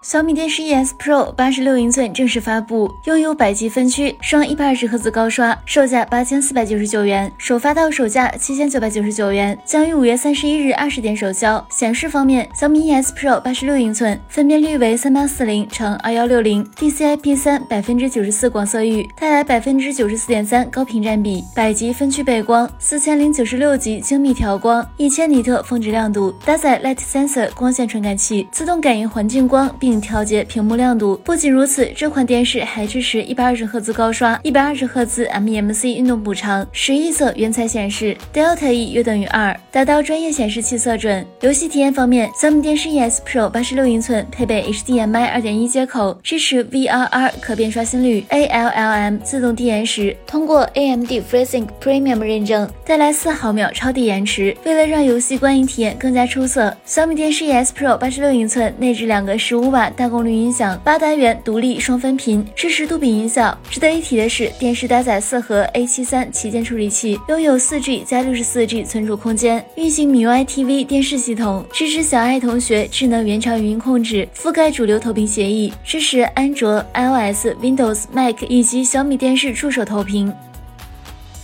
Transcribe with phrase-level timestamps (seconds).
[0.00, 11.66] 小米电视 ES Pro 八十六英寸正式发布，拥有百级分区、双一百二十赫兹高刷，售价八千四百九十九元，首发到手价七千九百九十九元，将于五月三十一日二十点首销。
[11.68, 29.87] 显示方面，小米 ES Pro 八十六英寸分辨率为三八四零乘二幺六零，DCI-P 三百分之九十四广色域，带来百分之九十四点三高屏占比，百级分区背光，四千零九十六级精密调光，一千尼特峰值亮度，搭载 Light Sensor 光线传感器，自动感应环境光并。
[29.88, 31.18] 并调节屏幕亮度。
[31.24, 41.24] 不仅如此，这款电视还支持一百二十赫兹高刷、一百二十赫兹 MEMC 运动补偿、十亿色原彩显示，Delta E 约等于二，达到专业显示器色准。
[41.40, 54.54] 游戏体验方面，小米电视 ES Pro 八十六英寸配备 HDMI 二点一接口，支持 VRR 可变刷新率、ALLM 自动低延时，通过 AMD FreeSync Premium 认证，带来四毫秒超低延迟。
[54.66, 59.77] 为了让游戏观影体验更加出色，小米电视 ES Pro 八十六英寸内置两个十五瓦。
[59.96, 63.56] 大功率音响，八单元独立双分频，支持杜比音效。
[63.70, 80.32] 值得一提的是，电视搭载四核 A 七三旗舰处理器，拥有四 G 加六十四 G 存储空间，运行米 UI TV 电视系统，支持小爱同学智能原厂语音控制，覆盖主流投屏协议，支持安卓、iOS、Windows、Mac 以及小米电视助手投屏。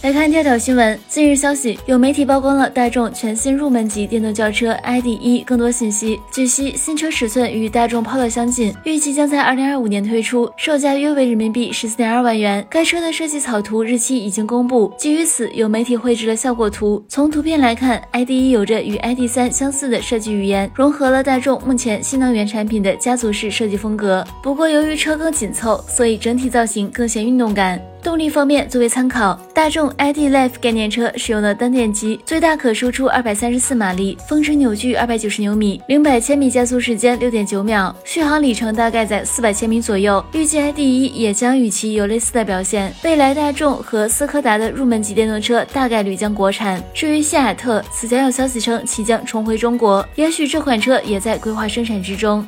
[0.05, 1.01] 来看跳跳新闻。
[1.09, 6.21] 近日消息，有媒体曝光了大众全新入门级电动轿车 ID.1 更多信息。
[6.31, 12.63] 据悉，新车尺寸与大众 Polo 相近，预计将在2025年推出，售价约为人民币十四点二万元。
[12.69, 14.93] 该车的设计草图日期已经公布。
[14.99, 17.03] 基于此，有媒体绘制了效果图。
[17.09, 24.23] 从图片来看，ID.1 有着与 ID.3 相似的设计语言，融合了大众目前新能源产品的家族式设计风格。
[24.43, 27.81] 不过，由于车更紧凑，所以整体造型更显运动感。
[28.05, 30.19] 动力方面，作为参考，大众 ID.
[30.31, 40.23] Life 概念车使用了单电机，最大可输出二百三十四马力，峰值扭矩二百九十牛米，零百千米加速时间六点九秒，续航里程大概在四百千米左右。
[40.33, 42.95] 预计 ID.1 也将与其有类似的表现。
[43.03, 46.83] 未来大众和斯柯达的入门级电动车大概率将国产。
[46.93, 52.47] 至于西雅特，此前有消息称其将重回中国，也许这款车也在规划生产之中。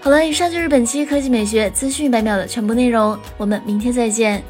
[0.00, 4.42] 好了，以上就是本期科技美学资讯百秒的全部内容，我们明天再见。